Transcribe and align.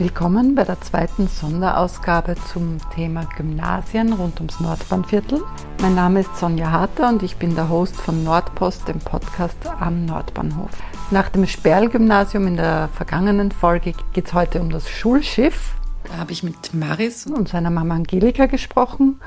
Willkommen 0.00 0.54
bei 0.54 0.64
der 0.64 0.80
zweiten 0.80 1.28
Sonderausgabe 1.28 2.34
zum 2.50 2.78
Thema 2.94 3.26
Gymnasien 3.36 4.14
rund 4.14 4.40
ums 4.40 4.58
Nordbahnviertel. 4.58 5.42
Mein 5.82 5.94
Name 5.94 6.20
ist 6.20 6.38
Sonja 6.38 6.70
Harter 6.70 7.10
und 7.10 7.22
ich 7.22 7.36
bin 7.36 7.54
der 7.54 7.68
Host 7.68 7.96
von 7.96 8.24
Nordpost, 8.24 8.88
dem 8.88 8.98
Podcast 8.98 9.58
am 9.78 10.06
Nordbahnhof. 10.06 10.70
Nach 11.10 11.28
dem 11.28 11.46
Sperl-Gymnasium 11.46 12.46
in 12.46 12.56
der 12.56 12.88
vergangenen 12.94 13.52
Folge 13.52 13.92
geht 14.14 14.28
es 14.28 14.32
heute 14.32 14.62
um 14.62 14.70
das 14.70 14.88
Schulschiff. 14.88 15.74
Da 16.04 16.16
habe 16.16 16.32
ich 16.32 16.42
mit 16.42 16.72
Maris 16.72 17.26
und 17.26 17.50
seiner 17.50 17.68
Mama 17.68 17.94
Angelika 17.96 18.46
gesprochen. 18.46 19.20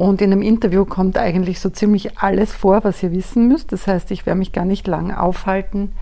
Und 0.00 0.22
in 0.22 0.30
dem 0.30 0.40
Interview 0.40 0.86
kommt 0.86 1.18
eigentlich 1.18 1.60
so 1.60 1.68
ziemlich 1.68 2.18
alles 2.18 2.54
vor, 2.54 2.84
was 2.84 3.02
ihr 3.02 3.12
wissen 3.12 3.48
müsst. 3.48 3.70
Das 3.70 3.86
heißt, 3.86 4.10
ich 4.12 4.24
werde 4.24 4.38
mich 4.38 4.50
gar 4.50 4.64
nicht 4.64 4.86
lang 4.86 5.12
aufhalten 5.12 5.92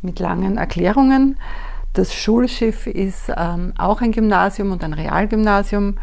mit 0.00 0.20
langen 0.20 0.58
Erklärungen. 0.58 1.36
Das 1.92 2.14
Schulschiff 2.14 2.86
ist 2.86 3.32
ähm, 3.36 3.72
auch 3.76 4.00
ein 4.00 4.12
Gymnasium 4.12 4.70
und 4.70 4.84
ein 4.84 4.92
Realgymnasium, 4.92 5.96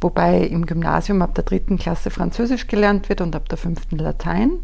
wobei 0.00 0.44
im 0.44 0.64
Gymnasium 0.64 1.20
ab 1.20 1.34
der 1.34 1.44
dritten 1.44 1.76
Klasse 1.76 2.08
Französisch 2.08 2.68
gelernt 2.68 3.10
wird 3.10 3.20
und 3.20 3.36
ab 3.36 3.50
der 3.50 3.58
fünften 3.58 3.98
Latein. 3.98 4.60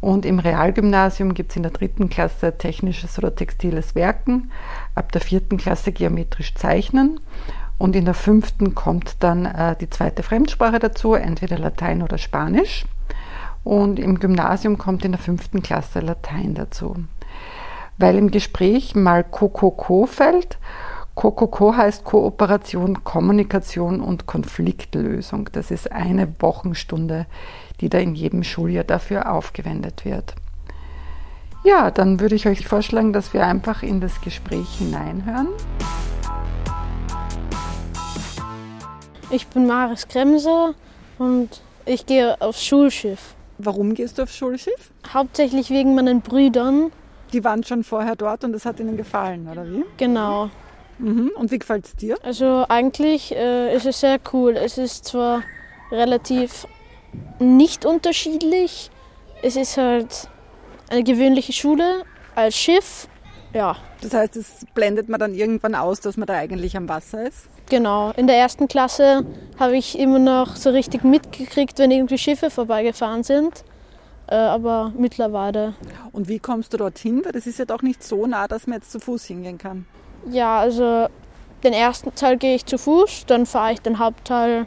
Und 0.00 0.24
im 0.24 0.38
Realgymnasium 0.38 1.34
gibt 1.34 1.50
es 1.50 1.56
in 1.56 1.64
der 1.64 1.72
dritten 1.72 2.08
Klasse 2.08 2.56
technisches 2.58 3.18
oder 3.18 3.34
textiles 3.34 3.96
Werken, 3.96 4.52
ab 4.94 5.10
der 5.10 5.20
vierten 5.20 5.56
Klasse 5.56 5.90
geometrisch 5.90 6.54
Zeichnen 6.54 7.18
und 7.82 7.96
in 7.96 8.04
der 8.04 8.14
fünften 8.14 8.74
kommt 8.74 9.16
dann 9.20 9.44
äh, 9.44 9.76
die 9.76 9.90
zweite 9.90 10.22
Fremdsprache 10.22 10.78
dazu, 10.78 11.14
entweder 11.14 11.58
Latein 11.58 12.02
oder 12.02 12.18
Spanisch. 12.18 12.84
Und 13.64 13.98
im 13.98 14.18
Gymnasium 14.18 14.78
kommt 14.78 15.04
in 15.04 15.12
der 15.12 15.20
fünften 15.20 15.62
Klasse 15.62 16.00
Latein 16.00 16.54
dazu 16.54 16.96
weil 17.98 18.18
im 18.18 18.30
Gespräch 18.30 18.94
mal 18.94 19.24
Kokoko 19.24 20.06
fällt. 20.06 20.58
Kokoko 21.14 21.76
heißt 21.76 22.04
Kooperation, 22.04 23.04
Kommunikation 23.04 24.00
und 24.00 24.26
Konfliktlösung. 24.26 25.48
Das 25.52 25.70
ist 25.70 25.92
eine 25.92 26.34
Wochenstunde, 26.40 27.26
die 27.80 27.88
da 27.88 27.98
in 27.98 28.14
jedem 28.14 28.44
Schuljahr 28.44 28.84
dafür 28.84 29.32
aufgewendet 29.32 30.04
wird. 30.04 30.34
Ja, 31.64 31.90
dann 31.90 32.18
würde 32.18 32.34
ich 32.34 32.48
euch 32.48 32.66
vorschlagen, 32.66 33.12
dass 33.12 33.34
wir 33.34 33.46
einfach 33.46 33.82
in 33.82 34.00
das 34.00 34.20
Gespräch 34.20 34.78
hineinhören. 34.78 35.48
Ich 39.32 39.48
bin 39.48 39.66
Maris 39.66 40.06
Kremser 40.06 40.74
und 41.18 41.48
ich 41.84 42.06
gehe 42.06 42.40
aufs 42.40 42.64
Schulschiff. 42.64 43.34
Warum 43.58 43.94
gehst 43.94 44.18
du 44.18 44.22
aufs 44.22 44.36
Schulschiff? 44.36 44.92
Hauptsächlich 45.12 45.70
wegen 45.70 45.96
meinen 45.96 46.20
Brüdern 46.20 46.92
die 47.32 47.44
waren 47.44 47.64
schon 47.64 47.82
vorher 47.84 48.16
dort 48.16 48.44
und 48.44 48.54
es 48.54 48.64
hat 48.64 48.78
ihnen 48.80 48.96
gefallen, 48.96 49.48
oder 49.50 49.66
wie? 49.66 49.84
Genau. 49.96 50.50
Mhm. 50.98 51.30
Und 51.34 51.50
wie 51.50 51.58
gefällt 51.58 51.86
es 51.86 51.96
dir? 51.96 52.16
Also 52.22 52.66
eigentlich 52.68 53.34
äh, 53.34 53.74
ist 53.74 53.86
es 53.86 54.00
sehr 54.00 54.20
cool. 54.32 54.56
Es 54.56 54.78
ist 54.78 55.06
zwar 55.06 55.42
relativ 55.90 56.66
nicht 57.38 57.84
unterschiedlich. 57.86 58.90
Es 59.42 59.56
ist 59.56 59.76
halt 59.76 60.28
eine 60.90 61.02
gewöhnliche 61.02 61.52
Schule 61.52 62.02
als 62.34 62.56
Schiff. 62.56 63.08
Ja. 63.54 63.76
Das 64.00 64.14
heißt, 64.14 64.36
es 64.36 64.66
blendet 64.74 65.08
man 65.08 65.20
dann 65.20 65.34
irgendwann 65.34 65.74
aus, 65.74 66.00
dass 66.00 66.16
man 66.16 66.26
da 66.26 66.34
eigentlich 66.34 66.76
am 66.76 66.88
Wasser 66.88 67.26
ist? 67.26 67.48
Genau. 67.68 68.12
In 68.16 68.26
der 68.26 68.36
ersten 68.36 68.68
Klasse 68.68 69.24
habe 69.58 69.76
ich 69.76 69.98
immer 69.98 70.18
noch 70.18 70.56
so 70.56 70.70
richtig 70.70 71.04
mitgekriegt, 71.04 71.78
wenn 71.78 71.90
irgendwie 71.90 72.18
Schiffe 72.18 72.50
vorbeigefahren 72.50 73.22
sind. 73.22 73.64
Äh, 74.28 74.36
aber 74.36 74.92
mittlerweile. 74.96 75.74
Und 76.12 76.28
wie 76.28 76.38
kommst 76.38 76.72
du 76.72 76.78
dorthin? 76.78 77.24
Weil 77.24 77.32
das 77.32 77.46
ist 77.46 77.58
ja 77.58 77.64
doch 77.64 77.82
nicht 77.82 78.02
so 78.02 78.26
nah, 78.26 78.48
dass 78.48 78.66
man 78.66 78.78
jetzt 78.78 78.90
zu 78.90 79.00
Fuß 79.00 79.24
hingehen 79.24 79.58
kann. 79.58 79.86
Ja, 80.30 80.58
also 80.58 81.08
den 81.62 81.72
ersten 81.72 82.14
Teil 82.14 82.38
gehe 82.38 82.54
ich 82.54 82.66
zu 82.66 82.78
Fuß, 82.78 83.26
dann 83.26 83.46
fahre 83.46 83.72
ich 83.72 83.80
den 83.80 83.98
Hauptteil 83.98 84.66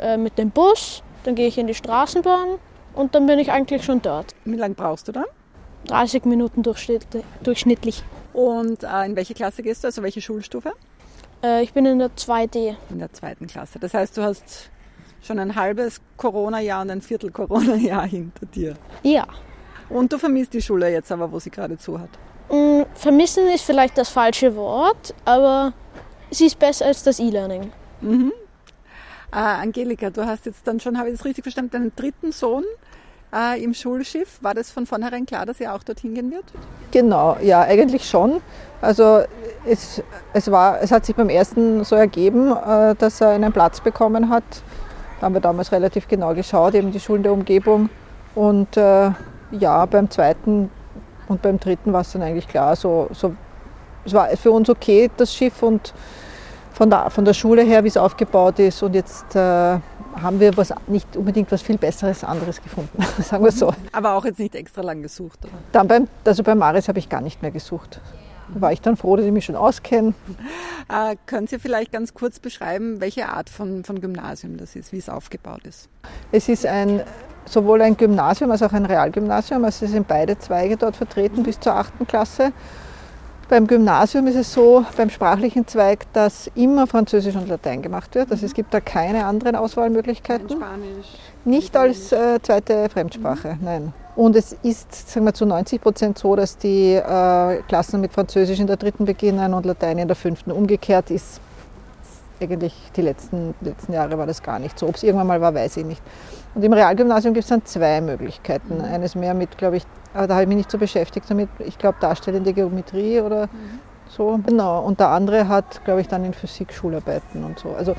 äh, 0.00 0.16
mit 0.16 0.38
dem 0.38 0.50
Bus, 0.50 1.02
dann 1.24 1.34
gehe 1.34 1.46
ich 1.46 1.58
in 1.58 1.66
die 1.66 1.74
Straßenbahn 1.74 2.58
und 2.94 3.14
dann 3.14 3.26
bin 3.26 3.38
ich 3.38 3.50
eigentlich 3.50 3.84
schon 3.84 4.00
dort. 4.02 4.34
Wie 4.44 4.56
lange 4.56 4.74
brauchst 4.74 5.08
du 5.08 5.12
dann? 5.12 5.26
30 5.86 6.24
Minuten 6.26 6.62
durchschnittlich. 6.62 8.04
Und 8.32 8.84
äh, 8.84 9.04
in 9.06 9.16
welche 9.16 9.34
Klasse 9.34 9.62
gehst 9.62 9.82
du, 9.82 9.88
also 9.88 10.02
welche 10.02 10.20
Schulstufe? 10.20 10.72
Äh, 11.42 11.62
ich 11.62 11.72
bin 11.72 11.86
in 11.86 11.98
der 11.98 12.10
2D. 12.10 12.76
In 12.90 12.98
der 12.98 13.12
zweiten 13.12 13.46
Klasse. 13.46 13.78
Das 13.78 13.94
heißt, 13.94 14.16
du 14.16 14.22
hast 14.22 14.70
schon 15.22 15.38
ein 15.38 15.54
halbes 15.54 16.00
Corona-Jahr 16.16 16.82
und 16.82 16.90
ein 16.90 17.02
Viertel 17.02 17.30
Corona-Jahr 17.30 18.06
hinter 18.06 18.46
dir. 18.46 18.74
Ja. 19.02 19.26
Und 19.88 20.12
du 20.12 20.18
vermisst 20.18 20.54
die 20.54 20.62
Schule 20.62 20.90
jetzt 20.90 21.10
aber, 21.10 21.30
wo 21.32 21.38
sie 21.38 21.50
gerade 21.50 21.76
zu 21.76 21.98
hat. 21.98 22.10
Mm, 22.50 22.82
vermissen 22.94 23.46
ist 23.48 23.64
vielleicht 23.64 23.98
das 23.98 24.08
falsche 24.08 24.54
Wort, 24.54 25.14
aber 25.24 25.72
sie 26.30 26.46
ist 26.46 26.58
besser 26.58 26.86
als 26.86 27.02
das 27.02 27.18
E-Learning. 27.18 27.72
Mhm. 28.00 28.32
Äh, 29.32 29.36
Angelika, 29.36 30.10
du 30.10 30.24
hast 30.24 30.46
jetzt 30.46 30.66
dann 30.66 30.80
schon, 30.80 30.98
habe 30.98 31.10
ich 31.10 31.16
das 31.16 31.24
richtig 31.24 31.44
verstanden, 31.44 31.70
deinen 31.70 31.94
dritten 31.94 32.32
Sohn 32.32 32.64
äh, 33.34 33.62
im 33.62 33.74
Schulschiff. 33.74 34.38
War 34.42 34.54
das 34.54 34.70
von 34.70 34.86
vornherein 34.86 35.26
klar, 35.26 35.46
dass 35.46 35.60
er 35.60 35.74
auch 35.74 35.82
dorthin 35.82 36.14
gehen 36.14 36.30
wird? 36.30 36.44
Genau, 36.90 37.36
ja, 37.42 37.62
eigentlich 37.62 38.08
schon. 38.08 38.40
Also 38.80 39.22
es, 39.66 40.02
es, 40.32 40.50
war, 40.50 40.80
es 40.80 40.90
hat 40.90 41.04
sich 41.04 41.14
beim 41.14 41.28
ersten 41.28 41.84
so 41.84 41.96
ergeben, 41.96 42.52
äh, 42.52 42.94
dass 42.94 43.20
er 43.20 43.30
einen 43.30 43.52
Platz 43.52 43.80
bekommen 43.80 44.28
hat 44.30 44.44
haben 45.20 45.34
wir 45.34 45.40
damals 45.40 45.72
relativ 45.72 46.08
genau 46.08 46.34
geschaut, 46.34 46.74
eben 46.74 46.92
die 46.92 47.00
Schulen 47.00 47.22
der 47.22 47.32
Umgebung. 47.32 47.90
Und 48.34 48.76
äh, 48.76 49.10
ja, 49.50 49.86
beim 49.86 50.10
zweiten 50.10 50.70
und 51.28 51.42
beim 51.42 51.58
dritten 51.60 51.92
war 51.92 52.00
es 52.00 52.12
dann 52.12 52.22
eigentlich 52.22 52.48
klar, 52.48 52.74
so, 52.76 53.08
so, 53.12 53.34
es 54.04 54.12
war 54.12 54.28
für 54.36 54.50
uns 54.50 54.68
okay, 54.70 55.10
das 55.16 55.34
Schiff 55.34 55.62
und 55.62 55.92
von 56.72 56.88
der, 56.88 57.10
von 57.10 57.24
der 57.24 57.34
Schule 57.34 57.62
her, 57.62 57.84
wie 57.84 57.88
es 57.88 57.96
aufgebaut 57.96 58.58
ist. 58.58 58.82
Und 58.82 58.94
jetzt 58.94 59.36
äh, 59.36 59.78
haben 60.20 60.40
wir 60.40 60.56
was, 60.56 60.72
nicht 60.86 61.16
unbedingt 61.16 61.50
was 61.52 61.62
viel 61.62 61.78
Besseres 61.78 62.24
anderes 62.24 62.62
gefunden, 62.62 63.02
sagen 63.22 63.44
wir 63.44 63.52
so. 63.52 63.72
Aber 63.92 64.14
auch 64.14 64.24
jetzt 64.24 64.38
nicht 64.38 64.54
extra 64.54 64.82
lang 64.82 65.02
gesucht, 65.02 65.40
oder? 65.44 65.52
Dann 65.72 65.88
beim, 65.88 66.08
also 66.24 66.42
bei 66.42 66.54
Maris 66.54 66.88
habe 66.88 66.98
ich 66.98 67.08
gar 67.08 67.20
nicht 67.20 67.42
mehr 67.42 67.50
gesucht. 67.50 68.00
Da 68.54 68.60
war 68.60 68.72
ich 68.72 68.80
dann 68.80 68.96
froh, 68.96 69.16
dass 69.16 69.24
ich 69.24 69.32
mich 69.32 69.44
schon 69.44 69.56
auskenne. 69.56 70.14
Äh, 70.88 71.16
können 71.26 71.46
Sie 71.46 71.58
vielleicht 71.58 71.92
ganz 71.92 72.14
kurz 72.14 72.40
beschreiben, 72.40 73.00
welche 73.00 73.28
Art 73.28 73.48
von, 73.48 73.84
von 73.84 74.00
Gymnasium 74.00 74.56
das 74.56 74.74
ist, 74.74 74.92
wie 74.92 74.98
es 74.98 75.08
aufgebaut 75.08 75.64
ist? 75.64 75.88
Es 76.32 76.48
ist 76.48 76.66
ein, 76.66 77.02
sowohl 77.44 77.82
ein 77.82 77.96
Gymnasium 77.96 78.50
als 78.50 78.62
auch 78.62 78.72
ein 78.72 78.86
Realgymnasium. 78.86 79.64
Also 79.64 79.84
es 79.84 79.92
sind 79.92 80.08
beide 80.08 80.38
Zweige 80.38 80.76
dort 80.76 80.96
vertreten 80.96 81.44
bis 81.44 81.60
zur 81.60 81.76
achten 81.76 82.06
Klasse. 82.06 82.52
Beim 83.50 83.66
Gymnasium 83.66 84.28
ist 84.28 84.36
es 84.36 84.52
so, 84.52 84.84
beim 84.96 85.10
sprachlichen 85.10 85.66
Zweig, 85.66 86.06
dass 86.12 86.48
immer 86.54 86.86
Französisch 86.86 87.34
und 87.34 87.48
Latein 87.48 87.82
gemacht 87.82 88.14
wird. 88.14 88.30
Also 88.30 88.46
es 88.46 88.54
gibt 88.54 88.72
da 88.72 88.78
keine 88.78 89.26
anderen 89.26 89.56
Auswahlmöglichkeiten. 89.56 90.48
Spanisch. 90.48 91.06
Nicht 91.44 91.76
als 91.76 92.12
äh, 92.12 92.38
zweite 92.40 92.88
Fremdsprache, 92.88 93.56
mhm. 93.58 93.64
nein. 93.64 93.92
Und 94.14 94.36
es 94.36 94.52
ist 94.62 95.10
sagen 95.10 95.26
wir, 95.26 95.34
zu 95.34 95.46
90 95.46 95.80
Prozent 95.80 96.18
so, 96.18 96.36
dass 96.36 96.58
die 96.58 96.94
äh, 96.94 97.62
Klassen 97.66 98.00
mit 98.00 98.12
Französisch 98.12 98.60
in 98.60 98.68
der 98.68 98.76
dritten 98.76 99.04
beginnen 99.04 99.52
und 99.52 99.66
Latein 99.66 99.98
in 99.98 100.06
der 100.06 100.16
fünften. 100.16 100.52
Umgekehrt 100.52 101.10
ist 101.10 101.40
eigentlich 102.40 102.74
die 102.96 103.02
letzten, 103.02 103.54
letzten 103.60 103.92
Jahre 103.92 104.16
war 104.18 104.26
das 104.26 104.42
gar 104.42 104.58
nicht 104.58 104.78
so. 104.78 104.88
Ob 104.88 104.96
es 104.96 105.02
irgendwann 105.02 105.26
mal 105.26 105.40
war, 105.40 105.54
weiß 105.54 105.76
ich 105.78 105.84
nicht. 105.84 106.02
Und 106.54 106.62
im 106.62 106.72
Realgymnasium 106.72 107.34
gibt 107.34 107.44
es 107.44 107.50
dann 107.50 107.64
zwei 107.64 108.00
Möglichkeiten. 108.00 108.78
Mhm. 108.78 108.84
Eines 108.84 109.14
mehr 109.14 109.34
mit, 109.34 109.56
glaube 109.58 109.76
ich, 109.76 109.84
aber 110.14 110.26
da 110.26 110.34
habe 110.34 110.42
ich 110.44 110.48
mich 110.48 110.56
nicht 110.56 110.70
so 110.70 110.78
beschäftigt 110.78 111.26
damit, 111.28 111.48
ich 111.60 111.78
glaube, 111.78 111.98
darstellende 112.00 112.52
Geometrie 112.52 113.20
oder 113.20 113.46
mhm. 113.46 113.80
so. 114.08 114.40
Genau. 114.46 114.80
Und 114.80 115.00
der 115.00 115.08
andere 115.08 115.48
hat, 115.48 115.84
glaube 115.84 116.00
ich, 116.00 116.08
dann 116.08 116.24
in 116.24 116.34
Physik 116.34 116.72
Schularbeiten 116.72 117.44
und 117.44 117.58
so. 117.58 117.70
Also 117.70 117.92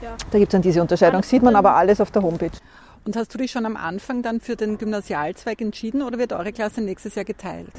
ja. 0.00 0.10
da 0.30 0.38
gibt 0.38 0.50
es 0.50 0.52
dann 0.52 0.62
diese 0.62 0.80
Unterscheidung. 0.80 1.22
Sieht 1.22 1.42
man 1.42 1.56
aber 1.56 1.74
alles 1.74 2.00
auf 2.00 2.10
der 2.10 2.22
Homepage. 2.22 2.50
Und 3.06 3.16
hast 3.16 3.34
du 3.34 3.38
dich 3.38 3.50
schon 3.50 3.66
am 3.66 3.76
Anfang 3.76 4.22
dann 4.22 4.40
für 4.40 4.56
den 4.56 4.78
Gymnasialzweig 4.78 5.60
entschieden 5.60 6.02
oder 6.02 6.18
wird 6.18 6.32
eure 6.32 6.52
Klasse 6.52 6.80
nächstes 6.80 7.16
Jahr 7.16 7.24
geteilt? 7.24 7.72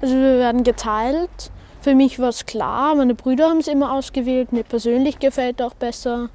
Also 0.00 0.14
wir 0.14 0.38
werden 0.38 0.64
geteilt. 0.64 1.52
Für 1.80 1.94
mich 1.94 2.18
war 2.18 2.28
es 2.28 2.44
klar, 2.44 2.94
meine 2.94 3.14
Brüder 3.14 3.48
haben 3.48 3.58
es 3.58 3.68
immer 3.68 3.92
ausgewählt, 3.92 4.52
mir 4.52 4.64
persönlich 4.64 5.18
gefällt 5.18 5.62
auch 5.62 5.74
besser. 5.74 6.28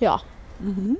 Ja. 0.00 0.20
Mhm. 0.58 0.98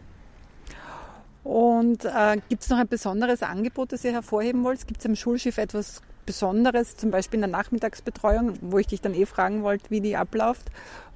Und 1.45 2.05
äh, 2.05 2.39
gibt 2.49 2.63
es 2.63 2.71
noch 2.71 2.79
ein 2.79 2.89
besonderes 2.89 3.43
Angebot, 3.43 3.93
das 3.93 4.05
ihr 4.05 4.13
hervorheben 4.13 4.65
wollt? 4.65 4.87
Gibt 4.87 5.01
es 5.01 5.05
im 5.05 5.15
Schulschiff 5.15 5.59
etwas 5.59 6.03
Besonderes, 6.27 6.97
zum 6.97 7.11
Beispiel 7.11 7.39
in 7.39 7.43
der 7.43 7.51
Nachmittagsbetreuung, 7.51 8.55
wo 8.61 8.79
ich 8.79 8.89
dich 8.89 9.01
dann 9.01 9.15
eh 9.15 9.25
fragen 9.25 9.63
wollte, 9.63 9.91
wie 9.91 10.01
die 10.01 10.17
abläuft? 10.17 10.67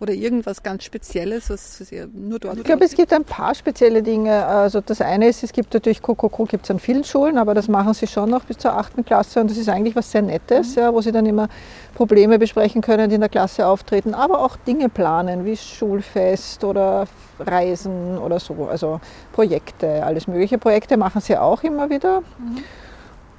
Oder 0.00 0.14
irgendwas 0.14 0.62
ganz 0.62 0.84
Spezielles, 0.84 1.50
was 1.50 1.92
ihr 1.92 2.08
nur 2.14 2.38
dort 2.38 2.56
Ich 2.56 2.64
glaube, 2.64 2.84
es 2.86 2.94
gibt 2.94 3.12
ein 3.12 3.24
paar 3.24 3.54
spezielle 3.54 4.02
Dinge. 4.02 4.46
Also 4.46 4.80
das 4.80 5.02
eine 5.02 5.28
ist, 5.28 5.42
es 5.42 5.52
gibt 5.52 5.74
natürlich 5.74 6.00
Kokoko, 6.00 6.46
gibt 6.46 6.64
es 6.64 6.70
an 6.70 6.78
vielen 6.78 7.04
Schulen, 7.04 7.36
aber 7.36 7.52
das 7.52 7.68
machen 7.68 7.92
sie 7.92 8.06
schon 8.06 8.30
noch 8.30 8.44
bis 8.44 8.56
zur 8.56 8.72
achten 8.72 9.04
Klasse 9.04 9.40
und 9.40 9.50
das 9.50 9.58
ist 9.58 9.68
eigentlich 9.68 9.94
was 9.94 10.10
sehr 10.10 10.22
Nettes, 10.22 10.74
mhm. 10.74 10.82
ja, 10.82 10.94
wo 10.94 11.02
sie 11.02 11.12
dann 11.12 11.26
immer 11.26 11.48
Probleme 11.94 12.38
besprechen 12.38 12.80
können, 12.80 13.10
die 13.10 13.16
in 13.16 13.20
der 13.20 13.28
Klasse 13.28 13.66
auftreten, 13.66 14.14
aber 14.14 14.40
auch 14.40 14.56
Dinge 14.56 14.88
planen, 14.88 15.44
wie 15.44 15.56
Schulfest 15.56 16.64
oder 16.64 17.06
Reisen 17.38 18.16
oder 18.16 18.40
so, 18.40 18.68
also 18.70 19.00
Projekte, 19.32 20.02
alles 20.02 20.26
mögliche 20.26 20.56
Projekte 20.56 20.96
machen 20.96 21.20
sie 21.20 21.36
auch 21.36 21.62
immer 21.62 21.90
wieder. 21.90 22.20
Mhm. 22.38 22.64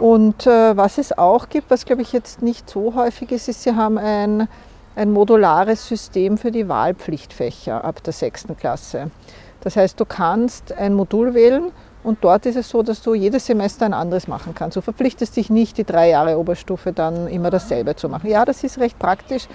Und 0.01 0.47
äh, 0.47 0.75
was 0.75 0.97
es 0.97 1.15
auch 1.15 1.47
gibt, 1.47 1.69
was 1.69 1.85
glaube 1.85 2.01
ich 2.01 2.11
jetzt 2.11 2.41
nicht 2.41 2.67
so 2.67 2.95
häufig 2.95 3.31
ist, 3.31 3.47
ist, 3.47 3.61
sie 3.61 3.75
haben 3.75 3.99
ein, 3.99 4.47
ein 4.95 5.11
modulares 5.11 5.87
System 5.87 6.39
für 6.39 6.49
die 6.49 6.67
Wahlpflichtfächer 6.67 7.83
ab 7.85 8.01
der 8.01 8.11
sechsten 8.11 8.57
Klasse. 8.57 9.11
Das 9.61 9.75
heißt, 9.75 9.99
du 9.99 10.05
kannst 10.05 10.73
ein 10.73 10.95
Modul 10.95 11.35
wählen 11.35 11.71
und 12.03 12.17
dort 12.23 12.47
ist 12.47 12.55
es 12.55 12.67
so, 12.67 12.81
dass 12.81 13.03
du 13.03 13.13
jedes 13.13 13.45
Semester 13.45 13.85
ein 13.85 13.93
anderes 13.93 14.27
machen 14.27 14.55
kannst. 14.55 14.75
Du 14.75 14.81
verpflichtest 14.81 15.37
dich 15.37 15.51
nicht, 15.51 15.77
die 15.77 15.83
drei 15.83 16.09
Jahre 16.09 16.39
Oberstufe 16.39 16.93
dann 16.93 17.27
immer 17.27 17.51
dasselbe 17.51 17.95
zu 17.95 18.09
machen. 18.09 18.27
Ja, 18.27 18.43
das 18.43 18.63
ist 18.63 18.79
recht 18.79 18.97
praktisch. 18.97 19.47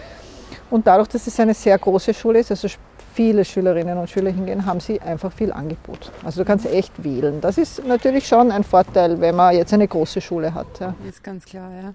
Und 0.71 0.87
dadurch, 0.87 1.09
dass 1.09 1.27
es 1.27 1.41
eine 1.41 1.55
sehr 1.55 1.77
große 1.77 2.15
Schule 2.15 2.39
ist, 2.39 2.53
also 2.53 2.69
viele 3.17 3.47
Schülerinnen 3.47 3.97
und 3.97 4.11
Schüler 4.11 4.31
hingehen, 4.31 4.67
haben 4.67 4.79
sie 4.79 5.01
einfach 5.01 5.33
viel 5.33 5.51
Angebot. 5.51 6.13
Also 6.23 6.43
du 6.43 6.45
kannst 6.45 6.67
echt 6.67 7.03
wählen. 7.03 7.41
Das 7.41 7.57
ist 7.57 7.83
natürlich 7.87 8.29
schon 8.29 8.53
ein 8.53 8.63
Vorteil, 8.63 9.21
wenn 9.23 9.35
man 9.35 9.57
jetzt 9.57 9.73
eine 9.73 9.89
große 9.89 10.21
Schule 10.21 10.53
hat. 10.53 10.67
Ja. 10.81 10.95
Ist 11.09 11.25
ganz 11.25 11.47
klar, 11.47 11.71
ja. 11.83 11.95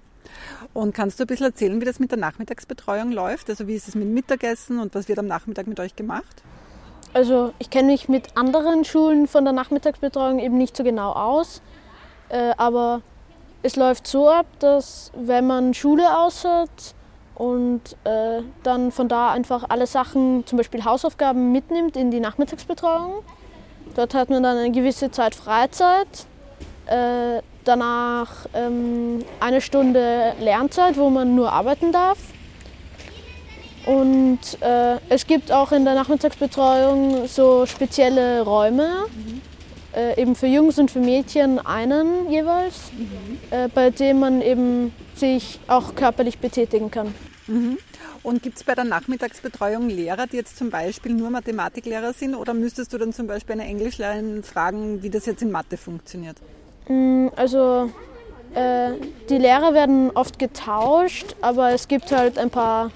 Und 0.74 0.94
kannst 0.94 1.20
du 1.20 1.24
ein 1.24 1.28
bisschen 1.28 1.46
erzählen, 1.46 1.80
wie 1.80 1.84
das 1.84 2.00
mit 2.00 2.10
der 2.10 2.18
Nachmittagsbetreuung 2.18 3.12
läuft? 3.12 3.48
Also 3.48 3.68
wie 3.68 3.76
ist 3.76 3.86
es 3.86 3.94
mit 3.94 4.08
Mittagessen 4.08 4.80
und 4.80 4.96
was 4.96 5.08
wird 5.08 5.20
am 5.20 5.26
Nachmittag 5.26 5.68
mit 5.68 5.78
euch 5.78 5.94
gemacht? 5.94 6.42
Also 7.14 7.52
ich 7.60 7.70
kenne 7.70 7.92
mich 7.92 8.08
mit 8.08 8.36
anderen 8.36 8.84
Schulen 8.84 9.28
von 9.28 9.44
der 9.44 9.52
Nachmittagsbetreuung 9.52 10.40
eben 10.40 10.58
nicht 10.58 10.76
so 10.76 10.82
genau 10.82 11.12
aus, 11.12 11.62
äh, 12.30 12.52
aber 12.56 13.02
es 13.62 13.76
läuft 13.76 14.08
so 14.08 14.28
ab, 14.28 14.46
dass 14.58 15.12
wenn 15.14 15.46
man 15.46 15.72
Schule 15.72 16.18
aus 16.18 16.44
hat 16.44 16.94
und 17.34 17.80
äh, 18.04 18.42
dann 18.62 18.92
von 18.92 19.08
da 19.08 19.30
einfach 19.30 19.64
alle 19.68 19.86
Sachen, 19.86 20.46
zum 20.46 20.58
Beispiel 20.58 20.84
Hausaufgaben 20.84 21.52
mitnimmt 21.52 21.96
in 21.96 22.10
die 22.10 22.20
Nachmittagsbetreuung. 22.20 23.22
Dort 23.94 24.14
hat 24.14 24.30
man 24.30 24.42
dann 24.42 24.56
eine 24.58 24.70
gewisse 24.70 25.10
Zeit 25.10 25.34
Freizeit, 25.34 26.26
äh, 26.86 27.42
danach 27.64 28.46
ähm, 28.54 29.24
eine 29.40 29.60
Stunde 29.60 30.34
Lernzeit, 30.40 30.96
wo 30.96 31.10
man 31.10 31.34
nur 31.34 31.52
arbeiten 31.52 31.92
darf. 31.92 32.18
Und 33.86 34.38
äh, 34.60 34.96
es 35.08 35.26
gibt 35.26 35.50
auch 35.50 35.72
in 35.72 35.84
der 35.84 35.94
Nachmittagsbetreuung 35.94 37.26
so 37.26 37.66
spezielle 37.66 38.42
Räume, 38.42 38.88
mhm. 39.12 39.40
eben 40.16 40.36
für 40.36 40.46
Jungs 40.46 40.78
und 40.78 40.90
für 40.90 41.00
Mädchen 41.00 41.58
einen 41.58 42.30
jeweils, 42.30 42.92
mhm. 42.96 43.38
äh, 43.50 43.68
bei 43.68 43.90
dem 43.90 44.20
man 44.20 44.40
eben 44.40 44.94
sich 45.22 45.60
auch 45.68 45.94
körperlich 45.94 46.38
betätigen 46.38 46.90
kann. 46.90 47.14
Mhm. 47.46 47.78
Und 48.24 48.42
gibt 48.42 48.56
es 48.56 48.64
bei 48.64 48.74
der 48.74 48.84
Nachmittagsbetreuung 48.84 49.88
Lehrer, 49.88 50.26
die 50.26 50.36
jetzt 50.36 50.56
zum 50.56 50.70
Beispiel 50.70 51.12
nur 51.12 51.30
Mathematiklehrer 51.30 52.12
sind 52.12 52.34
oder 52.34 52.54
müsstest 52.54 52.92
du 52.92 52.98
dann 52.98 53.12
zum 53.12 53.28
Beispiel 53.28 53.54
eine 53.54 53.64
Englischlehrerin 53.64 54.42
fragen, 54.42 55.02
wie 55.02 55.10
das 55.10 55.26
jetzt 55.26 55.42
in 55.42 55.52
Mathe 55.52 55.76
funktioniert? 55.76 56.36
Mm, 56.88 57.28
also 57.36 57.90
äh, 58.54 58.92
die 59.28 59.38
Lehrer 59.38 59.74
werden 59.74 60.10
oft 60.14 60.40
getauscht, 60.40 61.36
aber 61.40 61.70
es 61.70 61.86
gibt 61.86 62.10
halt 62.10 62.36
ein 62.36 62.50
paar 62.50 62.90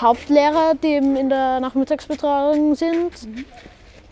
Hauptlehrer, 0.00 0.74
die 0.82 0.88
eben 0.88 1.14
in 1.16 1.28
der 1.28 1.60
Nachmittagsbetreuung 1.60 2.74
sind. 2.74 3.10
Mhm. 3.24 3.44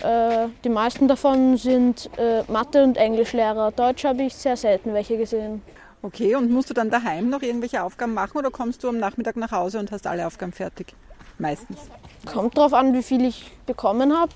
Äh, 0.03 0.49
die 0.65 0.69
meisten 0.69 1.09
davon 1.09 1.57
sind 1.57 2.11
äh, 2.17 2.43
Mathe- 2.49 2.85
und 2.85 2.97
Englischlehrer. 2.97 3.73
Deutsch 3.73 4.05
habe 4.05 4.23
ich 4.23 4.35
sehr 4.35 4.57
selten 4.57 4.95
welche 4.95 5.17
gesehen. 5.17 5.63
Okay, 6.03 6.35
und 6.35 6.51
musst 6.51 6.71
du 6.71 6.75
dann 6.75 6.91
daheim 6.91 7.29
noch 7.29 7.43
irgendwelche 7.43 7.83
Aufgaben 7.83 8.15
machen 8.15 8.39
oder 8.39 8.51
kommst 8.51 8.83
du 8.83 8.89
am 8.89 8.99
Nachmittag 8.99 9.37
nach 9.37 9.53
Hause 9.53 9.79
und 9.79 9.91
hast 9.91 10.07
alle 10.07 10.27
Aufgaben 10.27 10.53
fertig? 10.53 10.95
Meistens. 11.39 11.79
Kommt 12.27 12.57
drauf 12.57 12.73
an, 12.73 12.95
wie 12.95 13.03
viel 13.03 13.25
ich 13.25 13.51
bekommen 13.67 14.17
habe. 14.19 14.33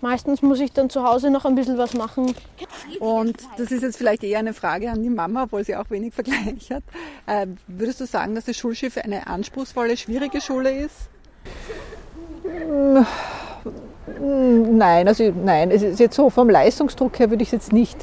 Meistens 0.00 0.42
muss 0.42 0.60
ich 0.60 0.72
dann 0.72 0.90
zu 0.90 1.04
Hause 1.04 1.30
noch 1.30 1.44
ein 1.44 1.54
bisschen 1.54 1.78
was 1.78 1.94
machen. 1.94 2.34
Und 2.98 3.38
das 3.56 3.70
ist 3.70 3.82
jetzt 3.82 3.96
vielleicht 3.96 4.22
eher 4.22 4.40
eine 4.40 4.52
Frage 4.52 4.90
an 4.90 5.02
die 5.02 5.08
Mama, 5.08 5.44
obwohl 5.44 5.64
sie 5.64 5.76
auch 5.76 5.88
wenig 5.88 6.12
Vergleich 6.14 6.70
hat. 6.70 6.82
Äh, 7.26 7.46
würdest 7.68 8.00
du 8.00 8.06
sagen, 8.06 8.34
dass 8.34 8.44
das 8.44 8.56
Schulschiff 8.56 8.98
eine 8.98 9.26
anspruchsvolle, 9.26 9.96
schwierige 9.96 10.40
Schule 10.40 10.76
ist? 10.76 10.94
Nein, 14.20 15.08
also 15.08 15.32
nein, 15.44 15.70
es 15.70 15.82
ist 15.82 16.00
jetzt 16.00 16.16
so 16.16 16.28
vom 16.28 16.50
Leistungsdruck 16.50 17.18
her 17.18 17.30
würde 17.30 17.42
ich 17.42 17.48
es 17.48 17.52
jetzt 17.52 17.72
nicht 17.72 17.96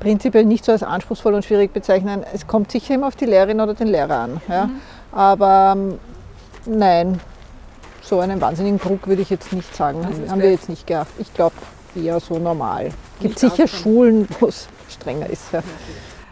prinzipiell 0.00 0.44
nicht 0.44 0.64
so 0.64 0.72
als 0.72 0.82
anspruchsvoll 0.82 1.34
und 1.34 1.44
schwierig 1.44 1.72
bezeichnen. 1.72 2.24
Es 2.32 2.46
kommt 2.46 2.70
sicher 2.70 2.94
immer 2.94 3.08
auf 3.08 3.16
die 3.16 3.26
Lehrerin 3.26 3.60
oder 3.60 3.74
den 3.74 3.88
Lehrer 3.88 4.18
an. 4.18 4.40
Ja? 4.48 4.66
Mhm. 4.66 4.80
Aber 5.12 5.74
ähm, 5.76 5.98
nein, 6.66 7.20
so 8.02 8.20
einen 8.20 8.40
wahnsinnigen 8.40 8.78
Druck 8.78 9.06
würde 9.06 9.22
ich 9.22 9.30
jetzt 9.30 9.52
nicht 9.52 9.74
sagen. 9.74 10.04
Also 10.04 10.30
haben 10.30 10.40
wir 10.40 10.50
jetzt 10.50 10.68
nicht 10.68 10.86
gehabt. 10.86 11.12
Ich 11.18 11.32
glaube 11.34 11.54
eher 11.94 12.20
so 12.20 12.38
normal. 12.38 12.86
Es 13.16 13.22
gibt 13.22 13.38
sicher. 13.38 13.66
Schulen, 13.66 14.28
wo 14.40 14.46
es 14.46 14.68
strenger 14.88 15.28
ist. 15.28 15.52
Ja. 15.52 15.62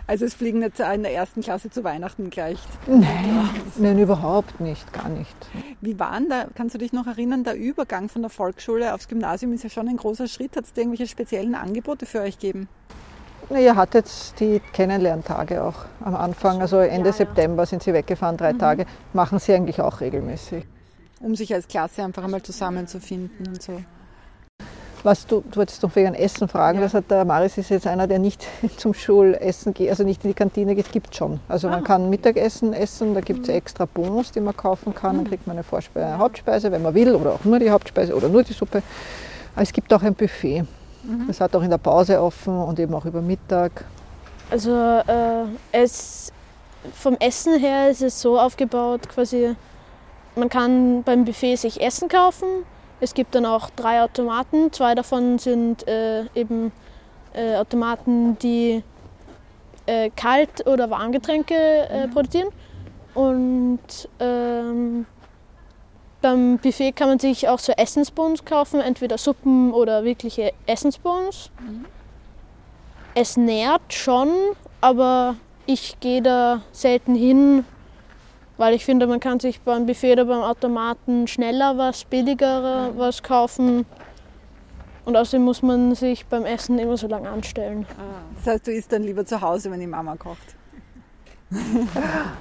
Also 0.09 0.25
es 0.25 0.35
fliegen 0.35 0.63
jetzt 0.63 0.79
in 0.79 1.03
der 1.03 1.13
ersten 1.13 1.41
Klasse 1.41 1.69
zu 1.69 1.83
Weihnachten 1.83 2.31
gleich. 2.31 2.59
Nein, 2.87 3.51
nein, 3.77 3.99
überhaupt 3.99 4.61
nicht, 4.61 4.93
gar 4.93 5.09
nicht. 5.09 5.35
Wie 5.81 5.99
war 5.99 6.17
denn 6.19 6.29
da, 6.29 6.47
kannst 6.55 6.77
du 6.77 6.79
dich 6.79 6.93
noch 6.93 7.09
erinnern, 7.09 7.43
der 7.43 7.57
Übergang 7.57 8.09
von 8.09 8.23
der 8.23 8.31
Volksschule 8.31 8.95
aufs 8.95 9.09
Gymnasium 9.09 9.53
ist 9.53 9.65
ja 9.65 9.71
schon 9.71 9.89
ein 9.89 9.97
großer 9.97 10.29
Schritt. 10.29 10.57
Hat 10.57 10.65
es 10.65 10.73
da 10.73 10.83
irgendwelche 10.83 11.11
speziellen 11.11 11.57
Angebote 11.57 12.07
für 12.07 12.21
euch 12.21 12.39
gegeben? 12.39 12.69
Ihr 13.51 13.77
hattet 13.77 14.07
die 14.41 14.61
Kennenlerntage 14.73 15.63
auch 15.63 15.85
am 16.05 16.17
Anfang, 16.17 16.61
also 16.61 16.79
Ende 16.79 17.11
ja, 17.11 17.13
September 17.13 17.65
sind 17.65 17.83
sie 17.83 17.93
weggefahren, 17.93 18.37
drei 18.37 18.53
mhm. 18.53 18.59
Tage. 18.59 18.87
Machen 19.13 19.39
sie 19.39 19.55
eigentlich 19.55 19.81
auch 19.81 20.01
regelmäßig 20.01 20.65
um 21.21 21.35
sich 21.35 21.53
als 21.55 21.69
Klasse 21.69 22.03
einfach 22.03 22.25
einmal 22.25 22.43
zusammenzufinden 22.43 23.49
und 23.49 23.63
so. 23.63 23.81
Was 25.03 25.27
du, 25.27 25.43
du 25.49 25.57
wolltest 25.57 25.83
noch 25.83 25.95
wegen 25.95 26.15
Essen 26.15 26.49
fragen, 26.49 26.79
ja. 26.79 26.85
das 26.85 26.95
hat 26.95 27.11
der 27.11 27.25
Maris 27.25 27.57
ist 27.59 27.69
jetzt 27.69 27.87
einer, 27.87 28.09
der 28.09 28.19
nicht 28.19 28.45
zum 28.77 28.93
Schulessen 28.93 29.73
geht, 29.73 29.89
also 29.91 30.03
nicht 30.03 30.25
in 30.25 30.31
die 30.31 30.35
Kantine 30.35 30.75
geht, 30.75 30.91
gibt 30.91 31.15
schon. 31.15 31.39
Also 31.49 31.69
ah. 31.69 31.73
man 31.73 31.85
kann 31.85 32.11
Mittagessen 32.11 32.73
essen, 32.73 33.15
da 33.15 33.21
gibt 33.21 33.43
es 33.43 33.49
mhm. 33.49 33.55
extra 33.55 33.87
Bons, 33.87 34.33
die 34.33 34.41
man 34.41 34.57
kaufen 34.57 34.95
kann, 34.95 35.17
dann 35.17 35.25
mhm. 35.25 35.29
kriegt 35.29 35.47
man 35.47 35.57
eine 35.57 35.63
Vorspeise, 35.63 36.07
eine 36.07 36.19
Hauptspeise, 36.19 36.73
wenn 36.73 36.83
man 36.83 36.95
will, 36.95 37.15
oder 37.15 37.35
auch 37.35 37.45
nur 37.45 37.59
die 37.59 37.71
Hauptspeise 37.71 38.17
oder 38.17 38.29
nur 38.29 38.43
die 38.43 38.53
Suppe. 38.53 38.83
Aber 39.55 39.63
es 39.63 39.73
gibt 39.73 39.93
auch 39.93 40.03
ein 40.03 40.15
Buffet. 40.15 40.65
Mhm. 41.07 41.27
Das 41.27 41.41
hat 41.41 41.55
auch 41.55 41.63
in 41.63 41.71
der 41.71 41.79
Pause 41.79 42.21
offen 42.21 42.59
und 42.59 42.79
eben 42.79 42.95
auch 42.95 43.05
über 43.05 43.23
Mittag. 43.23 43.85
Also 44.51 44.73
äh, 44.73 45.45
es, 45.73 46.33
vom 46.95 47.17
Essen 47.19 47.59
her 47.59 47.91
ist 47.91 48.03
es 48.03 48.21
so 48.21 48.39
aufgebaut, 48.39 49.09
quasi 49.09 49.57
man 50.37 50.49
kann 50.49 51.03
beim 51.03 51.25
Buffet 51.25 51.57
sich 51.57 51.81
Essen 51.81 52.09
kaufen. 52.09 52.47
Es 53.01 53.15
gibt 53.15 53.35
dann 53.35 53.47
auch 53.47 53.71
drei 53.71 54.03
Automaten. 54.03 54.73
Zwei 54.73 54.95
davon 54.95 55.39
sind 55.39 55.87
äh, 55.89 56.25
eben 56.35 56.73
äh, 57.35 57.57
Automaten, 57.57 58.39
die 58.39 58.83
äh, 59.87 60.11
Kalt- 60.15 60.67
oder 60.67 60.91
Warmgetränke 60.91 61.55
äh, 61.55 62.07
mhm. 62.07 62.11
produzieren. 62.11 62.49
Und 63.15 64.09
ähm, 64.21 65.07
beim 66.27 66.59
Buffet 66.59 66.91
kann 66.91 67.09
man 67.09 67.19
sich 67.21 67.47
auch 67.47 67.61
so 67.61 67.73
Essensbons 67.73 68.45
kaufen, 68.45 68.81
entweder 68.81 69.17
Suppen 69.17 69.73
oder 69.73 70.03
wirkliche 70.03 70.53
Essensbons. 70.67 71.53
Mhm. 71.61 71.85
Es 73.15 73.37
nährt 73.37 73.93
schon, 73.93 74.29
aber 74.81 75.37
ich 75.67 76.01
gehe 76.01 76.23
da 76.23 76.63
selten 76.73 77.15
hin, 77.15 77.65
weil 78.57 78.75
ich 78.75 78.85
finde, 78.85 79.07
man 79.07 79.21
kann 79.21 79.39
sich 79.39 79.61
beim 79.61 79.87
Buffet 79.87 80.15
oder 80.15 80.25
beim 80.25 80.43
Automaten 80.43 81.29
schneller 81.29 81.79
was, 81.79 82.05
billiger 82.05 82.91
was 82.97 83.23
kaufen. 83.23 83.87
Und 85.05 85.17
außerdem 85.17 85.45
muss 85.45 85.63
man 85.63 85.95
sich 85.95 86.27
beim 86.27 86.45
Essen 86.45 86.81
immer 86.81 86.97
so 86.97 87.07
lange 87.07 87.31
anstellen. 87.31 87.87
Ah, 88.01 88.23
das 88.35 88.55
heißt, 88.55 88.67
du 88.67 88.73
isst 88.73 88.91
dann 88.91 89.05
lieber 89.05 89.25
zu 89.25 89.41
Hause, 89.41 89.71
wenn 89.71 89.79
die 89.79 89.87
Mama 89.87 90.17
kocht? 90.17 90.57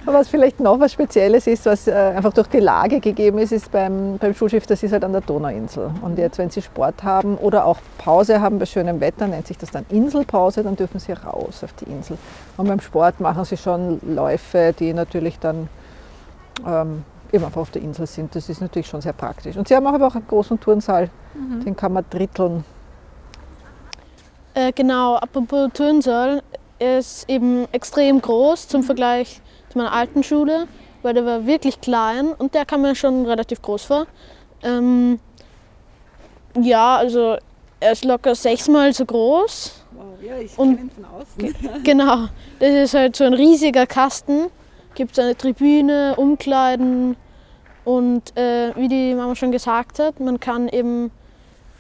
Was 0.06 0.30
vielleicht 0.30 0.60
noch 0.60 0.80
was 0.80 0.94
Spezielles 0.94 1.46
ist, 1.46 1.66
was 1.66 1.88
äh, 1.88 1.94
einfach 1.94 2.34
durch 2.34 2.48
die 2.48 2.60
Lage 2.60 3.00
gegeben 3.00 3.38
ist, 3.38 3.52
ist 3.52 3.72
beim, 3.72 4.18
beim 4.18 4.34
Schulschiff, 4.34 4.66
das 4.66 4.82
ist 4.82 4.94
halt 4.94 5.04
an 5.04 5.12
der 5.12 5.22
Donauinsel. 5.22 5.92
Und 6.02 6.18
jetzt, 6.18 6.40
wenn 6.40 6.50
Sie 6.50 6.62
Sport 6.62 7.04
haben 7.04 7.38
oder 7.38 7.66
auch 7.66 7.78
Pause 8.00 8.42
haben 8.42 8.58
bei 8.58 8.66
schönem 8.66 9.00
Wetter, 9.00 9.28
nennt 9.28 9.46
sich 9.46 9.58
das 9.58 9.70
dann 9.70 9.86
Inselpause, 9.90 10.64
dann 10.64 10.76
dürfen 10.76 11.00
Sie 11.00 11.12
raus 11.14 11.64
auf 11.64 11.74
die 11.74 11.86
Insel. 11.86 12.18
Und 12.58 12.68
beim 12.68 12.80
Sport 12.80 13.20
machen 13.20 13.46
Sie 13.46 13.58
schon 13.58 14.00
Läufe, 14.02 14.74
die 14.78 14.94
natürlich 14.94 15.38
dann 15.38 15.70
ähm, 16.66 17.04
eben 17.32 17.46
einfach 17.46 17.62
auf 17.62 17.72
der 17.72 17.82
Insel 17.82 18.08
sind. 18.08 18.36
Das 18.36 18.50
ist 18.50 18.62
natürlich 18.62 18.88
schon 18.88 19.02
sehr 19.02 19.14
praktisch. 19.14 19.56
Und 19.56 19.68
sie 19.68 19.76
haben 19.76 19.86
auch 19.86 19.94
aber 19.94 20.08
auch 20.08 20.16
einen 20.16 20.28
großen 20.28 20.60
Turnsaal, 20.60 21.10
mhm. 21.34 21.64
den 21.64 21.76
kann 21.76 21.94
man 21.94 22.06
dritteln. 22.10 22.64
Äh, 24.54 24.72
genau, 24.72 25.16
apropos 25.16 25.70
Turnsaal, 25.74 26.42
ist 26.80 27.30
eben 27.30 27.68
extrem 27.72 28.22
groß 28.22 28.68
zum 28.68 28.84
Vergleich 28.84 29.42
zu 29.70 29.78
meiner 29.78 29.94
alten 29.94 30.24
Schule, 30.24 30.68
weil 31.02 31.14
der 31.14 31.26
war 31.26 31.46
wirklich 31.46 31.82
klein 31.82 32.30
und 32.38 32.54
der 32.54 32.66
kam 32.66 32.82
mir 32.82 32.96
schon 32.96 33.26
relativ 33.26 33.62
groß 33.62 33.84
vor. 33.84 34.08
Ähm, 34.64 35.20
ja, 36.60 36.98
also 36.98 37.38
er 37.80 37.92
ist 37.92 38.06
locker 38.06 38.36
sechsmal 38.36 38.94
so 38.94 39.06
groß. 39.06 39.84
Wow, 39.92 40.06
ja, 40.22 40.38
ich 40.38 40.56
kenne 40.56 40.72
ihn 40.72 40.90
von 40.90 41.06
außen. 41.06 41.84
genau, 41.84 42.28
das 42.60 42.70
ist 42.70 42.94
halt 42.94 43.16
so 43.16 43.24
ein 43.24 43.34
riesiger 43.34 43.86
Kasten 43.86 44.50
gibt 44.96 45.12
es 45.12 45.20
eine 45.20 45.38
Tribüne, 45.38 46.16
Umkleiden 46.16 47.16
und 47.84 48.36
äh, 48.36 48.76
wie 48.76 48.88
die 48.88 49.14
Mama 49.14 49.36
schon 49.36 49.52
gesagt 49.52 50.00
hat, 50.00 50.20
man 50.20 50.40
kann 50.40 50.68
eben 50.70 51.12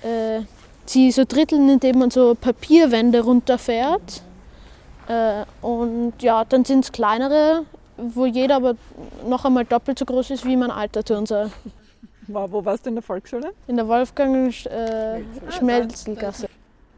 äh, 0.03 0.41
sie 0.85 1.11
so 1.11 1.23
dritteln, 1.27 1.67
indem 1.69 1.99
man 1.99 2.11
so 2.11 2.35
Papierwände 2.35 3.21
runterfährt. 3.21 4.21
Äh, 5.07 5.45
und 5.61 6.13
ja, 6.21 6.45
dann 6.45 6.65
sind 6.65 6.85
es 6.85 6.91
kleinere, 6.91 7.63
wo 7.97 8.25
jeder 8.25 8.57
aber 8.57 8.75
noch 9.27 9.45
einmal 9.45 9.65
doppelt 9.65 9.99
so 9.99 10.05
groß 10.05 10.31
ist 10.31 10.45
wie 10.45 10.55
mein 10.55 10.71
alter 10.71 11.03
Turnsaal. 11.03 11.51
Wow, 12.27 12.51
wo 12.51 12.65
warst 12.65 12.85
du 12.85 12.89
in 12.89 12.95
der 12.95 13.03
Volksschule? 13.03 13.53
In 13.67 13.75
der 13.75 13.87
Wolfgang 13.87 14.47
äh, 14.65 15.21
Schmelzelgasse. 15.51 16.49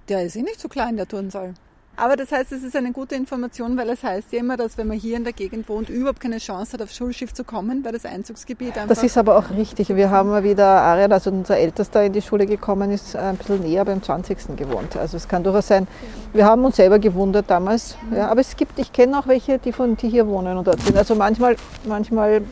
Der 0.08 0.24
ist 0.24 0.38
eh 0.38 0.42
nicht 0.42 0.60
so 0.60 0.70
klein, 0.70 0.96
der 0.96 1.08
Turnsaal. 1.08 1.54
Aber 2.00 2.16
das 2.16 2.32
heißt, 2.32 2.52
es 2.52 2.62
ist 2.62 2.76
eine 2.76 2.92
gute 2.92 3.16
Information, 3.16 3.76
weil 3.76 3.90
es 3.90 4.04
heißt 4.04 4.32
ja 4.32 4.40
immer, 4.40 4.56
dass 4.56 4.78
wenn 4.78 4.88
man 4.88 4.98
hier 4.98 5.18
in 5.18 5.24
der 5.24 5.34
Gegend 5.34 5.68
wohnt, 5.68 5.90
überhaupt 5.90 6.20
keine 6.20 6.38
Chance 6.38 6.74
hat, 6.74 6.82
aufs 6.84 6.96
Schulschiff 6.96 7.34
zu 7.34 7.44
kommen, 7.44 7.84
weil 7.84 7.92
das 7.92 8.06
Einzugsgebiet 8.06 8.78
einfach... 8.78 8.88
Das 8.88 9.02
ist 9.02 9.18
aber 9.18 9.36
auch 9.36 9.50
richtig. 9.50 9.90
Wir 9.90 10.12
haben 10.12 10.30
mal 10.30 10.44
wieder 10.44 10.68
Arian, 10.68 11.12
also 11.12 11.32
unser 11.32 11.58
Ältester 11.58 12.04
in 12.04 12.14
die 12.14 12.22
Schule 12.22 12.46
gekommen 12.46 12.92
ist, 12.92 13.16
ein 13.16 13.36
bisschen 13.38 13.62
näher 13.62 13.84
beim 13.84 14.04
20. 14.04 14.56
gewohnt. 14.56 14.96
Also 14.96 15.18
es 15.18 15.28
kann 15.28 15.44
durchaus 15.44 15.68
sein, 15.68 15.88
wir 16.34 16.46
haben 16.46 16.64
uns 16.66 16.76
selber 16.76 17.00
gewundert 17.00 17.50
damals. 17.50 17.98
Ja, 18.16 18.28
aber 18.28 18.42
es 18.42 18.56
gibt, 18.56 18.78
ich 18.78 18.94
kenne 18.94 19.18
auch 19.18 19.26
welche, 19.26 19.58
die, 19.58 19.72
von, 19.72 19.98
die 19.98 20.10
hier 20.10 20.28
wohnen 20.28 20.56
und 20.56 20.68
dort 20.68 20.80
sind. 20.82 20.96
Also 20.96 21.16
manchmal, 21.16 21.56
manchmal 21.88 22.44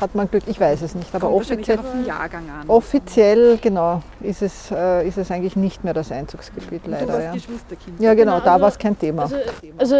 hat 0.00 0.14
man 0.14 0.28
Glück, 0.30 0.42
ich 0.46 0.58
weiß 0.58 0.82
es 0.82 0.94
nicht, 0.94 1.14
aber 1.14 1.28
Kommt 1.28 1.42
offiziell, 1.42 1.78
auf 1.78 1.92
den 1.92 2.06
Jahrgang 2.06 2.44
an. 2.50 2.68
offiziell 2.68 3.58
genau, 3.58 4.02
ist 4.20 4.42
es, 4.42 4.70
äh, 4.70 5.06
ist 5.06 5.18
es 5.18 5.30
eigentlich 5.30 5.54
nicht 5.56 5.84
mehr 5.84 5.94
das 5.94 6.10
Einzugsgebiet 6.10 6.86
leider. 6.86 7.20
Ja, 7.22 7.34
ja 7.98 8.14
genau, 8.14 8.14
Genau, 8.14 8.40
da 8.40 8.52
also- 8.54 8.62
war 8.62 8.68
es 8.70 8.78
kein 8.78 8.98
Thema. 8.98 9.22
Also, 9.22 9.36
also 9.78 9.96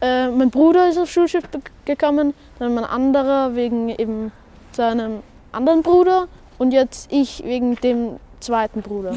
äh, 0.00 0.28
mein 0.28 0.50
Bruder 0.50 0.88
ist 0.88 0.98
aufs 0.98 1.10
Schulschiff 1.10 1.44
gekommen, 1.84 2.34
dann 2.58 2.74
mein 2.74 2.84
anderer 2.84 3.54
wegen 3.56 3.88
eben 3.88 4.32
seinem 4.72 5.22
anderen 5.50 5.82
Bruder 5.82 6.28
und 6.58 6.72
jetzt 6.72 7.10
ich 7.12 7.42
wegen 7.44 7.76
dem 7.76 8.16
zweiten 8.40 8.82
Bruder. 8.82 9.14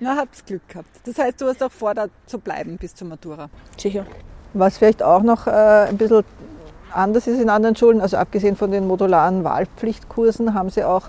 Na, 0.00 0.16
hab's 0.16 0.44
Glück 0.44 0.66
gehabt. 0.68 0.88
Das 1.04 1.16
heißt, 1.18 1.40
du 1.40 1.46
hast 1.46 1.62
auch 1.62 1.70
vor, 1.70 1.94
da 1.94 2.06
zu 2.26 2.38
bleiben 2.38 2.76
bis 2.76 2.94
zur 2.94 3.06
Matura. 3.08 3.48
Sicher. 3.76 4.04
Was 4.52 4.78
vielleicht 4.78 5.02
auch 5.02 5.22
noch 5.22 5.46
äh, 5.46 5.50
ein 5.88 5.96
bisschen 5.96 6.24
anders 6.94 7.26
ist 7.26 7.40
in 7.40 7.48
anderen 7.48 7.76
Schulen, 7.76 8.00
also 8.00 8.16
abgesehen 8.16 8.56
von 8.56 8.70
den 8.70 8.86
modularen 8.86 9.44
Wahlpflichtkursen, 9.44 10.54
haben 10.54 10.70
sie 10.70 10.84
auch 10.84 11.08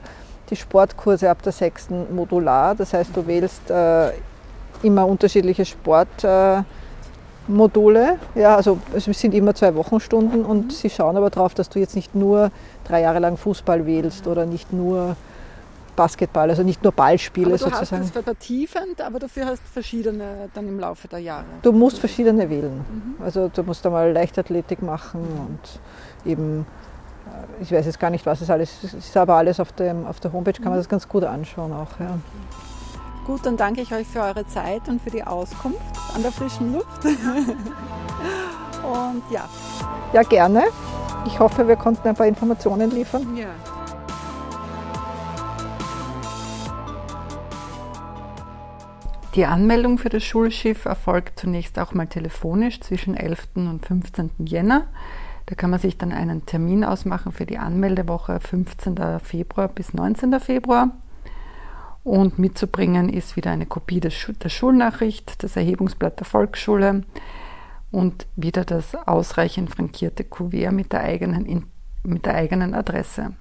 die 0.50 0.56
Sportkurse 0.56 1.30
ab 1.30 1.42
der 1.42 1.52
sechsten 1.52 2.16
modular. 2.16 2.76
Das 2.76 2.94
heißt, 2.94 3.16
du 3.16 3.28
wählst 3.28 3.70
äh, 3.70 4.12
immer 4.82 5.08
unterschiedliche 5.08 5.66
Sportmodule. 5.66 8.18
Äh, 8.36 8.42
ja, 8.42 8.56
also 8.56 8.80
es 8.94 9.06
sind 9.06 9.34
immer 9.34 9.56
zwei 9.56 9.76
Wochenstunden 9.76 10.46
und 10.46 10.74
sie 10.74 10.90
schauen 10.90 11.18
aber 11.18 11.30
darauf, 11.30 11.54
dass 11.54 11.70
du 11.70 11.80
jetzt 11.80 11.96
nicht 11.96 12.16
nur 12.16 12.52
drei 12.86 13.02
Jahre 13.02 13.20
lang 13.20 13.38
Fußball 13.38 13.86
wählst 13.86 14.28
oder 14.28 14.46
nicht 14.46 14.74
nur 14.74 15.16
Basketball, 15.96 16.50
also 16.50 16.64
nicht 16.64 16.84
nur 16.84 16.92
Ballspiele 16.92 17.48
Aber 17.48 17.58
du 17.58 17.66
hast 17.66 17.90
sozusagen. 17.90 18.04
es 18.04 18.12
vertiefend, 18.12 19.02
aber 19.02 19.20
dafür 19.20 19.46
hast 19.46 19.62
verschiedene 19.72 20.50
dann 20.54 20.68
im 20.68 20.80
Laufe 20.80 21.08
der 21.08 21.20
Jahre. 21.20 21.46
Du 21.62 21.72
musst 21.72 22.00
verschiedene 22.00 22.50
wählen. 22.50 22.84
Also 23.20 23.50
du 23.54 23.64
musst 23.64 23.86
einmal 23.86 24.12
Leichtathletik 24.12 24.82
machen 24.82 25.22
und 25.22 26.30
eben, 26.30 26.66
äh, 27.26 27.64
ich 27.64 27.72
weiß 27.72 27.86
jetzt 27.86 28.00
gar 28.00 28.10
nicht, 28.10 28.26
was 28.26 28.42
es 28.42 28.50
alles 28.50 28.84
ist, 28.84 28.94
ist 28.94 29.18
aber 29.18 29.36
alles 29.36 29.60
auf, 29.60 29.72
dem, 29.74 30.06
auf 30.06 30.20
der 30.20 30.34
Homepage, 30.34 30.54
kann 30.54 30.70
man 30.70 30.78
das 30.78 30.90
ganz 30.90 31.08
gut 31.08 31.24
anschauen 31.24 31.72
auch. 31.72 32.00
Ja. 32.00 32.18
Gut, 33.26 33.46
dann 33.46 33.56
danke 33.56 33.82
ich 33.82 33.94
euch 33.94 34.08
für 34.08 34.22
eure 34.22 34.46
Zeit 34.48 34.88
und 34.90 35.02
für 35.02 35.10
die 35.10 35.24
Auskunft 35.24 35.80
an 36.14 36.24
der 36.24 36.32
frischen 36.32 36.74
Luft. 36.74 37.06
und 37.06 39.24
ja. 39.32 39.48
ja, 40.12 40.24
gerne. 40.24 40.64
Ich 41.26 41.40
hoffe, 41.40 41.68
wir 41.68 41.78
konnten 41.78 42.08
ein 42.08 42.16
paar 42.16 42.28
Informationen 42.28 42.92
liefern. 42.92 43.38
ja. 43.38 43.48
Die 49.36 49.48
Anmeldung 49.48 49.98
für 49.98 50.10
das 50.10 50.24
Schulschiff 50.24 50.86
erfolgt 50.86 51.40
zunächst 51.40 51.80
auch 51.80 51.96
mal 51.96 52.06
telefonisch 52.06 52.80
zwischen 52.82 53.18
11. 53.18 53.48
und 53.56 53.84
15. 53.84 54.30
Jänner. 54.46 54.86
Da 55.48 55.56
kann 55.56 55.72
man 55.72 55.80
sich 55.80 55.98
dann 55.98 56.12
einen 56.12 56.46
Termin 56.46 56.84
ausmachen 56.84 57.32
für 57.32 57.48
die 57.48 57.58
Anmeldewoche 57.58 58.40
15. 58.40 59.20
Februar 59.20 59.70
bis 59.70 59.96
19. 59.96 60.40
Februar. 60.40 60.92
Und 62.04 62.38
mitzubringen 62.38 63.10
ist 63.10 63.36
wieder 63.36 63.50
eine 63.50 63.66
Kopie 63.66 64.00
des 64.00 64.14
der 64.40 64.50
Schulnachricht, 64.50 65.42
das 65.44 65.56
Erhebungsblatt 65.56 66.20
der 66.20 66.28
Volksschule 66.28 67.04
und 67.92 68.28
wieder 68.36 68.66
das 68.66 68.94
ausreichend 68.94 69.74
frankierte 69.74 70.26
Kuvert 70.26 70.74
mit 70.74 70.94
der 70.94 71.02
eigenen, 71.02 71.66
mit 72.04 72.28
der 72.28 72.36
eigenen 72.36 72.76
Adresse. 72.76 73.34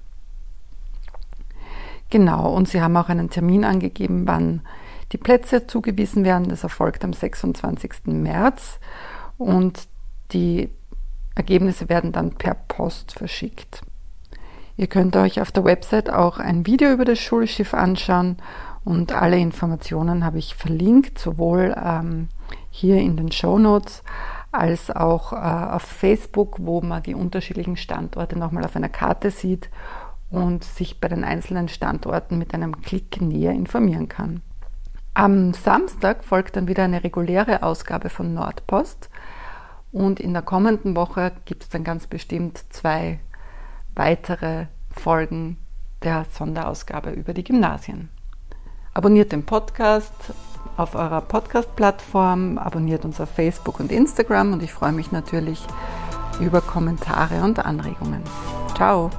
Genau, 2.08 2.54
und 2.54 2.68
Sie 2.68 2.80
haben 2.80 2.96
auch 2.96 3.10
einen 3.10 3.30
Termin 3.30 3.64
angegeben, 3.64 4.26
wann 4.26 4.62
die 5.12 5.18
Plätze 5.18 5.66
zugewiesen 5.66 6.24
werden. 6.24 6.48
Das 6.48 6.62
erfolgt 6.62 7.04
am 7.04 7.12
26. 7.12 8.06
März 8.06 8.80
und 9.38 9.88
die 10.32 10.70
Ergebnisse 11.34 11.88
werden 11.88 12.12
dann 12.12 12.32
per 12.32 12.54
Post 12.54 13.12
verschickt. 13.12 13.82
Ihr 14.76 14.86
könnt 14.86 15.16
euch 15.16 15.40
auf 15.40 15.52
der 15.52 15.64
Website 15.64 16.10
auch 16.10 16.38
ein 16.38 16.66
Video 16.66 16.92
über 16.92 17.04
das 17.04 17.18
Schulschiff 17.18 17.74
anschauen 17.74 18.38
und 18.84 19.12
alle 19.12 19.38
Informationen 19.38 20.24
habe 20.24 20.38
ich 20.38 20.54
verlinkt, 20.54 21.18
sowohl 21.18 21.74
ähm, 21.76 22.28
hier 22.70 22.96
in 22.96 23.16
den 23.16 23.30
Show 23.30 23.58
Notes 23.58 24.02
als 24.50 24.90
auch 24.90 25.32
äh, 25.32 25.36
auf 25.36 25.82
Facebook, 25.82 26.56
wo 26.60 26.80
man 26.80 27.02
die 27.02 27.14
unterschiedlichen 27.14 27.76
Standorte 27.76 28.38
nochmal 28.38 28.64
auf 28.64 28.74
einer 28.74 28.88
Karte 28.88 29.30
sieht 29.30 29.70
und 30.30 30.64
sich 30.64 31.00
bei 31.00 31.08
den 31.08 31.24
einzelnen 31.24 31.68
Standorten 31.68 32.38
mit 32.38 32.54
einem 32.54 32.80
Klick 32.82 33.20
näher 33.20 33.52
informieren 33.52 34.08
kann. 34.08 34.42
Am 35.14 35.52
Samstag 35.52 36.24
folgt 36.24 36.56
dann 36.56 36.68
wieder 36.68 36.84
eine 36.84 37.04
reguläre 37.04 37.62
Ausgabe 37.62 38.08
von 38.08 38.32
Nordpost 38.32 39.10
und 39.92 40.20
in 40.20 40.32
der 40.32 40.42
kommenden 40.42 40.96
Woche 40.96 41.32
gibt 41.44 41.64
es 41.64 41.68
dann 41.68 41.84
ganz 41.84 42.06
bestimmt 42.06 42.64
zwei 42.70 43.20
weitere 43.94 44.66
Folgen 44.90 45.58
der 46.02 46.24
Sonderausgabe 46.32 47.10
über 47.10 47.34
die 47.34 47.44
Gymnasien. 47.44 48.08
Abonniert 48.94 49.32
den 49.32 49.44
Podcast 49.44 50.12
auf 50.76 50.94
eurer 50.94 51.20
Podcast-Plattform, 51.20 52.56
abonniert 52.56 53.04
uns 53.04 53.20
auf 53.20 53.30
Facebook 53.30 53.80
und 53.80 53.92
Instagram 53.92 54.54
und 54.54 54.62
ich 54.62 54.72
freue 54.72 54.92
mich 54.92 55.12
natürlich 55.12 55.62
über 56.40 56.62
Kommentare 56.62 57.42
und 57.42 57.64
Anregungen. 57.64 58.22
Ciao! 58.74 59.10